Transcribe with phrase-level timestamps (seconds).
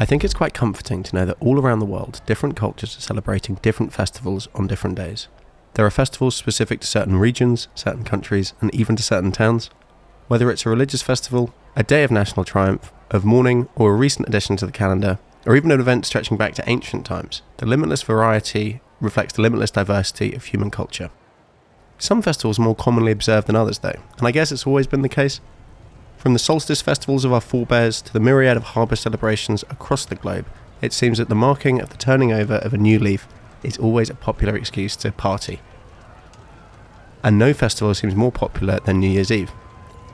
[0.00, 3.00] I think it's quite comforting to know that all around the world, different cultures are
[3.00, 5.26] celebrating different festivals on different days.
[5.74, 9.70] There are festivals specific to certain regions, certain countries, and even to certain towns.
[10.28, 14.28] Whether it's a religious festival, a day of national triumph, of mourning, or a recent
[14.28, 18.02] addition to the calendar, or even an event stretching back to ancient times, the limitless
[18.02, 21.10] variety reflects the limitless diversity of human culture.
[21.98, 25.02] Some festivals are more commonly observed than others, though, and I guess it's always been
[25.02, 25.40] the case.
[26.18, 30.16] From the solstice festivals of our forebears to the myriad of harvest celebrations across the
[30.16, 30.46] globe,
[30.82, 33.28] it seems that the marking of the turning over of a new leaf
[33.62, 35.60] is always a popular excuse to party.
[37.22, 39.52] And no festival seems more popular than New Year's Eve.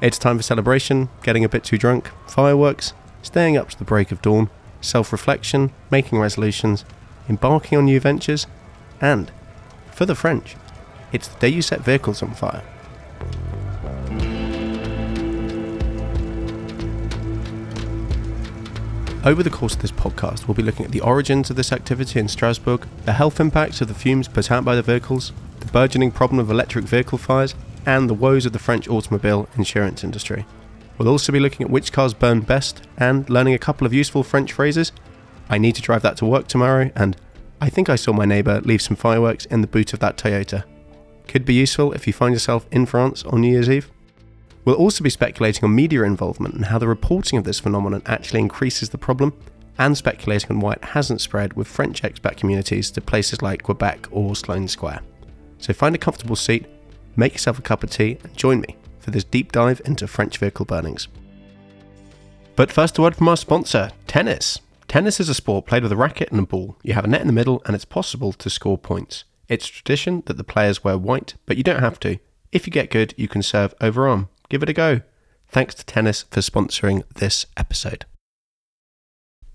[0.00, 4.10] It's time for celebration, getting a bit too drunk, fireworks, staying up to the break
[4.10, 4.48] of dawn,
[4.80, 6.86] self reflection, making resolutions,
[7.28, 8.46] embarking on new ventures,
[9.02, 9.30] and,
[9.92, 10.56] for the French,
[11.12, 12.62] it's the day you set vehicles on fire.
[19.22, 22.18] Over the course of this podcast, we'll be looking at the origins of this activity
[22.18, 26.10] in Strasbourg, the health impacts of the fumes put out by the vehicles, the burgeoning
[26.10, 27.54] problem of electric vehicle fires,
[27.84, 30.46] and the woes of the French automobile insurance industry.
[30.96, 34.22] We'll also be looking at which cars burn best and learning a couple of useful
[34.22, 34.90] French phrases.
[35.50, 37.14] I need to drive that to work tomorrow, and
[37.60, 40.64] I think I saw my neighbour leave some fireworks in the boot of that Toyota.
[41.28, 43.90] Could be useful if you find yourself in France on New Year's Eve.
[44.64, 48.40] We'll also be speculating on media involvement and how the reporting of this phenomenon actually
[48.40, 49.32] increases the problem,
[49.78, 54.08] and speculating on why it hasn't spread with French expat communities to places like Quebec
[54.10, 55.00] or Sloane Square.
[55.58, 56.66] So find a comfortable seat,
[57.16, 60.36] make yourself a cup of tea, and join me for this deep dive into French
[60.36, 61.08] vehicle burnings.
[62.56, 64.60] But first, a word from our sponsor, tennis.
[64.86, 66.76] Tennis is a sport played with a racket and a ball.
[66.82, 69.24] You have a net in the middle, and it's possible to score points.
[69.48, 72.18] It's tradition that the players wear white, but you don't have to.
[72.52, 74.28] If you get good, you can serve overarm.
[74.50, 75.00] Give it a go.
[75.48, 78.04] Thanks to Tennis for sponsoring this episode.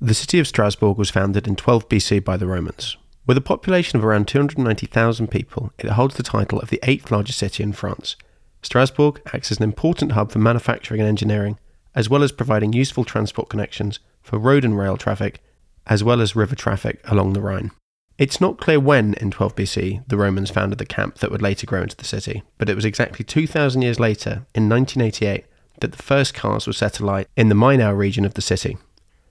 [0.02, 2.98] The city of Strasbourg was founded in 12 BC by the Romans.
[3.28, 7.40] With a population of around 290,000 people, it holds the title of the eighth largest
[7.40, 8.16] city in France.
[8.62, 11.60] Strasbourg acts as an important hub for manufacturing and engineering,
[11.94, 15.42] as well as providing useful transport connections for road and rail traffic,
[15.88, 17.72] as well as river traffic along the Rhine.
[18.18, 21.68] It's not clear when in 12 BC the Romans founded the camp that would later
[21.68, 25.46] grow into the city, but it was exactly 2,000 years later, in 1988,
[25.82, 28.78] that the first cars were set alight in the Meinau region of the city.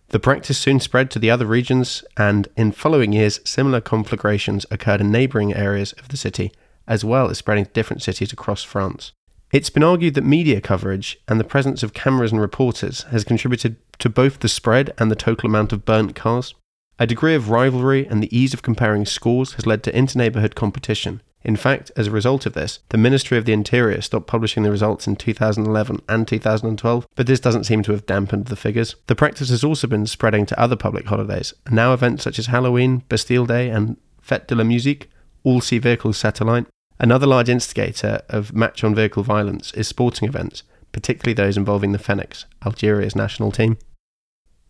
[0.08, 5.00] The practice soon spread to the other regions, and in following years, similar conflagrations occurred
[5.00, 6.52] in neighbouring areas of the city,
[6.86, 9.12] as well as spreading to different cities across France.
[9.50, 13.76] It's been argued that media coverage and the presence of cameras and reporters has contributed
[14.00, 16.54] to both the spread and the total amount of burnt cars.
[16.98, 20.54] A degree of rivalry and the ease of comparing scores has led to inter neighbourhood
[20.54, 21.22] competition.
[21.42, 24.70] In fact, as a result of this, the Ministry of the Interior stopped publishing the
[24.70, 28.94] results in 2011 and 2012, but this doesn't seem to have dampened the figures.
[29.08, 32.46] The practice has also been spreading to other public holidays, and now events such as
[32.46, 33.96] Halloween, Bastille Day, and
[34.26, 35.10] Fête de la Musique
[35.42, 36.66] all see vehicles satellite.
[37.00, 40.62] Another large instigator of match on vehicle violence is sporting events,
[40.92, 43.76] particularly those involving the Fennecs, Algeria's national team.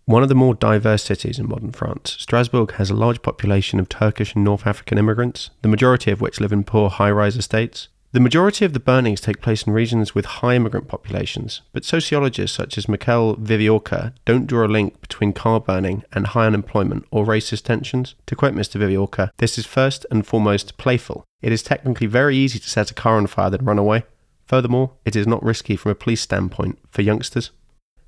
[0.06, 3.88] One of the more diverse cities in modern France, Strasbourg has a large population of
[3.88, 7.88] Turkish and North African immigrants, the majority of which live in poor high rise estates.
[8.12, 12.54] The majority of the burnings take place in regions with high immigrant populations, but sociologists
[12.54, 17.24] such as Michael Wieviorka don't draw a link between car burning and high unemployment or
[17.24, 18.14] racist tensions.
[18.26, 18.78] To quote Mr.
[18.78, 21.24] Wieviorka, this is first and foremost playful.
[21.40, 24.04] It is technically very easy to set a car on fire then run away.
[24.46, 27.52] Furthermore, it is not risky from a police standpoint for youngsters.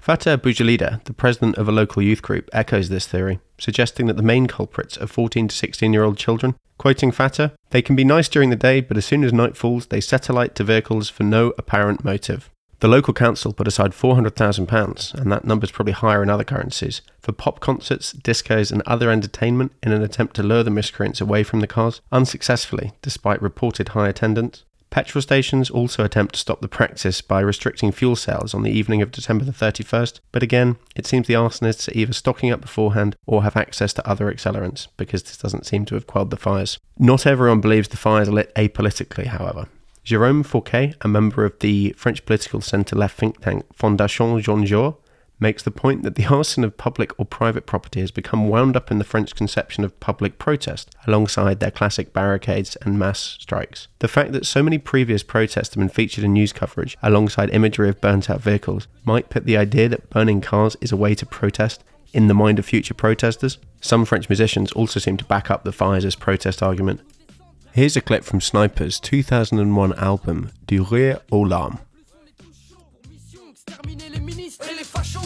[0.06, 4.22] Fateh Bujalida, the president of a local youth group, echoes this theory, suggesting that the
[4.22, 6.54] main culprits are 14 to 16 year old children.
[6.78, 9.86] Quoting Fateh, they can be nice during the day, but as soon as night falls,
[9.86, 12.50] they set alight to vehicles for no apparent motive.
[12.78, 17.32] The local council put aside £400,000, and that number's probably higher in other currencies, for
[17.32, 21.58] pop concerts, discos, and other entertainment in an attempt to lure the miscreants away from
[21.58, 24.62] the cars, unsuccessfully, despite reported high attendance.
[24.90, 29.02] Petrol stations also attempt to stop the practice by restricting fuel sales on the evening
[29.02, 33.16] of December the 31st, but again, it seems the arsonists are either stocking up beforehand
[33.26, 36.78] or have access to other accelerants, because this doesn't seem to have quelled the fires.
[36.98, 39.68] Not everyone believes the fires are lit apolitically, however.
[40.04, 44.96] Jerome Fourquet, a member of the French political centre left think tank Fondation Jean Jaurès,
[45.38, 48.90] makes the point that the arson of public or private property has become wound up
[48.90, 53.88] in the French conception of public protest, alongside their classic barricades and mass strikes.
[53.98, 57.88] The fact that so many previous protests have been featured in news coverage, alongside imagery
[57.88, 61.26] of burnt out vehicles, might put the idea that burning cars is a way to
[61.26, 63.58] protest in the mind of future protesters.
[63.80, 67.00] Some French musicians also seem to back up the fires as protest argument.
[67.72, 71.78] Here's a clip from Sniper's 2001 album Du Rire aux Larmes.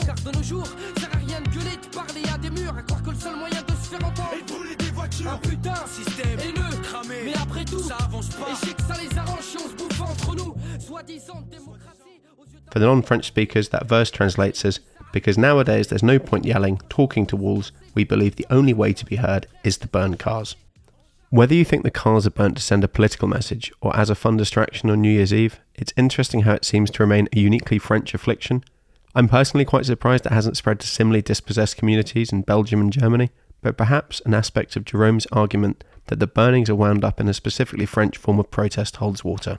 [0.06, 0.66] Car de nos jours,
[0.98, 2.74] sert à rien de gueuler, de parler à des murs.
[2.76, 5.30] À croire que le seul moyen de se faire entendre est de brûler des voitures.
[5.32, 7.16] Un putain, système haineux, cramé.
[7.26, 8.48] Mais après tout, ça avance pas.
[8.50, 10.54] Et je sais que ça les arrange si on se bouffe entre nous.
[10.78, 12.20] Soi-disant démocratie.
[12.38, 14.80] aux yeux de- For the non French speakers, that verse translates as
[15.12, 19.04] Because nowadays there's no point yelling, talking to walls, we believe the only way to
[19.04, 20.54] be heard is to burn cars.
[21.30, 24.14] Whether you think the cars are burnt to send a political message or as a
[24.14, 27.78] fun distraction on New Year's Eve, it's interesting how it seems to remain a uniquely
[27.80, 28.62] French affliction.
[29.14, 33.30] I'm personally quite surprised it hasn't spread to similarly dispossessed communities in Belgium and Germany,
[33.60, 37.34] but perhaps an aspect of Jerome's argument that the burnings are wound up in a
[37.34, 39.58] specifically French form of protest holds water.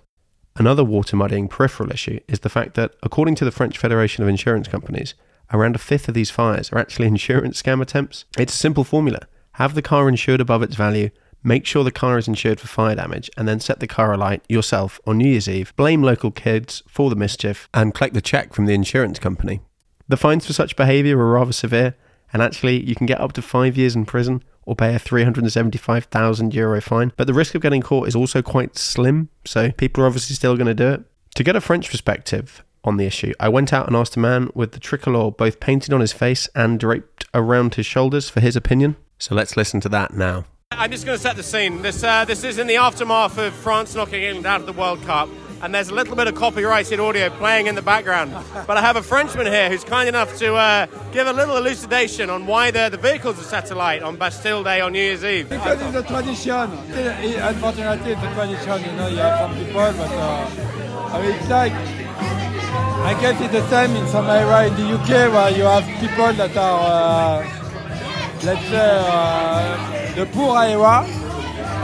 [0.56, 4.30] Another water muddying peripheral issue is the fact that, according to the French Federation of
[4.30, 5.13] Insurance Companies,
[5.54, 8.25] around a fifth of these fires are actually insurance scam attempts.
[8.38, 11.09] It's a simple formula have the car insured above its value,
[11.43, 14.43] make sure the car is insured for fire damage, and then set the car alight
[14.47, 18.53] yourself on New Year's Eve, blame local kids for the mischief, and collect the check
[18.53, 19.61] from the insurance company.
[20.07, 21.95] The fines for such behaviour are rather severe,
[22.33, 26.53] and actually, you can get up to five years in prison or pay a 375,000
[26.53, 27.11] euro fine.
[27.17, 30.55] But the risk of getting caught is also quite slim, so people are obviously still
[30.55, 31.03] going to do it.
[31.35, 34.49] To get a French perspective on the issue, I went out and asked a man
[34.53, 38.55] with the tricolour both painted on his face and draped around his shoulders for his
[38.55, 38.95] opinion.
[39.17, 40.45] So let's listen to that now.
[40.73, 41.81] I'm just going to set the scene.
[41.81, 45.01] This uh, this is in the aftermath of France knocking England out of the World
[45.03, 45.29] Cup,
[45.62, 48.33] and there's a little bit of copyrighted audio playing in the background.
[48.65, 52.29] But I have a Frenchman here who's kind enough to uh, give a little elucidation
[52.29, 55.50] on why the, the vehicles are alight on Bastille Day on New Year's Eve.
[55.50, 56.71] Because it's a tradition.
[56.95, 58.89] It- Unfortunately, it's a tradition.
[58.91, 63.51] You know, you have some people, but uh, I mean, it's like I guess it's
[63.53, 68.39] the same in some area in the UK where you have people that are, uh,
[68.45, 71.05] let's say, uh, the poor area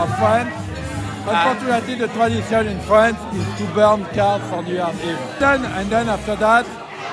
[0.01, 0.53] of France.
[1.27, 5.19] Unfortunately, the tradition in France is to burn cars for New Year's Eve.
[5.39, 6.65] Then, and then after that,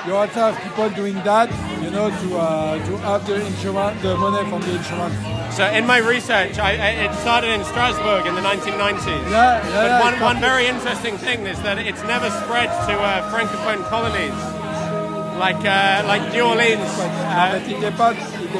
[0.07, 1.49] you also have people doing that,
[1.83, 5.15] you know, to uh, to have the insurance, the money from the insurance.
[5.55, 9.07] So in my research, I, I, it started in Strasbourg in the 1990s.
[9.31, 13.31] Yeah, yeah, But one, one very interesting thing is that it's never spread to uh,
[13.31, 14.35] francophone colonies,
[15.39, 16.87] like uh, like New Orleans.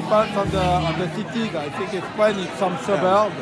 [0.02, 0.38] But, but it depends.
[0.38, 1.56] On the on the cities.
[1.56, 3.34] I think it's fine in some suburb,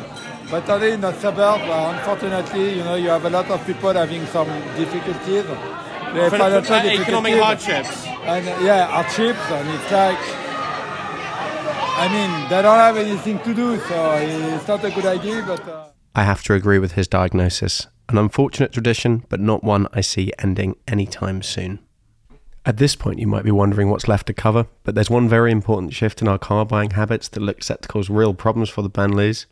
[0.50, 1.60] but only in the suburb.
[1.62, 5.44] Uh, unfortunately, you know, you have a lot of people having some difficulties.
[5.44, 7.42] They have for- financial uh, economic difficulties.
[7.42, 8.06] hardships.
[8.24, 10.18] And uh, yeah, hardships, and it's like,
[11.96, 15.42] I mean, they don't have anything to do, so it's not a good idea.
[15.46, 17.86] But uh, I have to agree with his diagnosis.
[18.08, 21.78] An unfortunate tradition, but not one I see ending anytime soon.
[22.66, 25.52] At this point, you might be wondering what's left to cover, but there's one very
[25.52, 28.80] important shift in our car buying habits that looks set to cause real problems for
[28.80, 29.44] the Banlieues.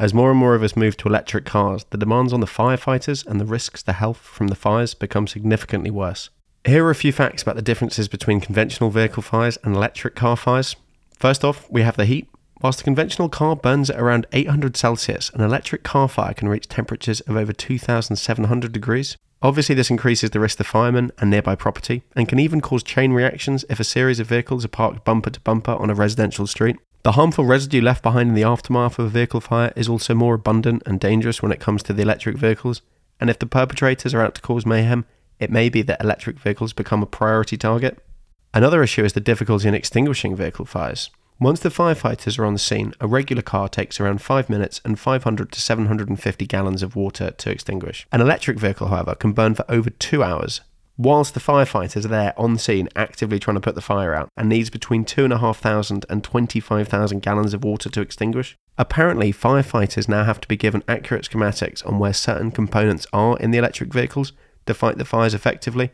[0.00, 3.24] As more and more of us move to electric cars, the demands on the firefighters
[3.24, 6.30] and the risks to health from the fires become significantly worse.
[6.64, 10.36] Here are a few facts about the differences between conventional vehicle fires and electric car
[10.36, 10.74] fires.
[11.16, 12.28] First off, we have the heat.
[12.62, 16.68] Whilst a conventional car burns at around 800 Celsius, an electric car fire can reach
[16.68, 19.16] temperatures of over 2,700 degrees.
[19.40, 23.12] Obviously, this increases the risk to firemen and nearby property, and can even cause chain
[23.12, 26.76] reactions if a series of vehicles are parked bumper to bumper on a residential street.
[27.02, 30.34] The harmful residue left behind in the aftermath of a vehicle fire is also more
[30.34, 32.82] abundant and dangerous when it comes to the electric vehicles,
[33.18, 35.06] and if the perpetrators are out to cause mayhem,
[35.38, 38.04] it may be that electric vehicles become a priority target.
[38.52, 41.08] Another issue is the difficulty in extinguishing vehicle fires.
[41.42, 45.00] Once the firefighters are on the scene, a regular car takes around 5 minutes and
[45.00, 48.06] 500 to 750 gallons of water to extinguish.
[48.12, 50.60] An electric vehicle, however, can burn for over 2 hours,
[50.98, 54.50] whilst the firefighters are there on scene actively trying to put the fire out and
[54.50, 58.54] needs between 2,500 and 25,000 gallons of water to extinguish.
[58.76, 63.50] Apparently, firefighters now have to be given accurate schematics on where certain components are in
[63.50, 64.34] the electric vehicles
[64.66, 65.90] to fight the fires effectively,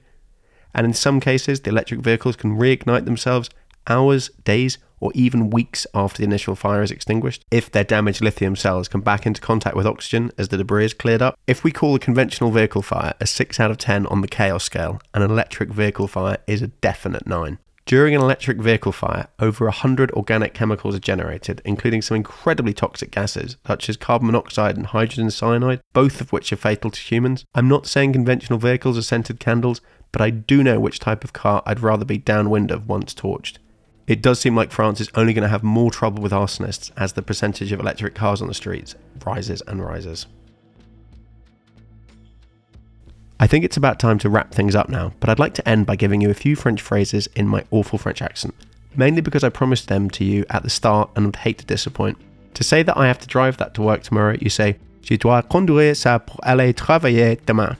[0.74, 3.48] and in some cases, the electric vehicles can reignite themselves
[3.88, 8.56] hours, days, or even weeks after the initial fire is extinguished if their damaged lithium
[8.56, 11.38] cells come back into contact with oxygen as the debris is cleared up.
[11.46, 14.64] If we call a conventional vehicle fire a 6 out of 10 on the chaos
[14.64, 17.58] scale, an electric vehicle fire is a definite 9.
[17.84, 23.12] During an electric vehicle fire, over 100 organic chemicals are generated, including some incredibly toxic
[23.12, 27.44] gases, such as carbon monoxide and hydrogen cyanide, both of which are fatal to humans.
[27.54, 31.32] I'm not saying conventional vehicles are scented candles, but I do know which type of
[31.32, 33.58] car I'd rather be downwind of once torched.
[34.06, 37.14] It does seem like France is only going to have more trouble with arsonists as
[37.14, 38.94] the percentage of electric cars on the streets
[39.24, 40.26] rises and rises.
[43.40, 45.84] I think it's about time to wrap things up now, but I'd like to end
[45.84, 48.54] by giving you a few French phrases in my awful French accent,
[48.94, 52.16] mainly because I promised them to you at the start and would hate to disappoint.
[52.54, 55.42] To say that I have to drive that to work tomorrow, you say, Je dois
[55.42, 57.76] conduire ça pour aller travailler demain.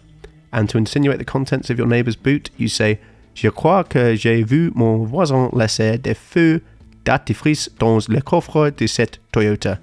[0.53, 3.01] And to insinuate the contents of your neighbour's boot, you say,
[3.37, 6.63] Je crois que j'ai vu mon voisin laisser des feux
[7.05, 9.79] d'artifice dans le coffre de cette Toyota.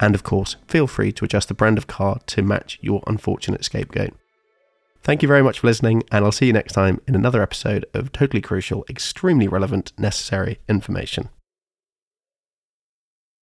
[0.00, 3.64] And of course, feel free to adjust the brand of car to match your unfortunate
[3.64, 4.12] scapegoat.
[5.02, 7.86] Thank you very much for listening, and I'll see you next time in another episode
[7.92, 11.28] of Totally Crucial, Extremely Relevant, Necessary Information.